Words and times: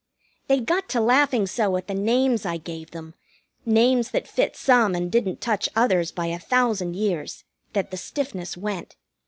They 0.47 0.59
got 0.59 0.89
to 0.89 0.99
laughing 0.99 1.45
so 1.45 1.77
at 1.77 1.85
the 1.85 1.93
names 1.93 2.43
I 2.43 2.57
gave 2.57 2.89
them 2.89 3.13
names 3.67 4.09
that 4.09 4.27
fit 4.27 4.55
some, 4.55 4.95
and 4.95 5.11
didn't 5.11 5.41
touch 5.41 5.69
others 5.75 6.11
by 6.11 6.25
a 6.25 6.39
thousand 6.39 6.95
years 6.95 7.43
that 7.73 7.91
the 7.91 7.97
stiffness 7.97 8.57
went. 8.57 8.95